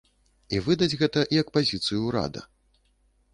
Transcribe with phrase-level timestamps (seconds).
[0.55, 2.41] І выдаць гэта як пазіцыю ўрада.